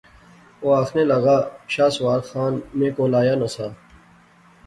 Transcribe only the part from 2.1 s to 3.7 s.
خان میں کول آیا نہ سا